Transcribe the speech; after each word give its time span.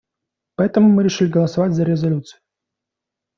Поэтому 0.55 0.89
мы 0.89 1.03
решили 1.03 1.29
голосовать 1.29 1.73
за 1.73 1.83
резолюцию. 1.83 2.41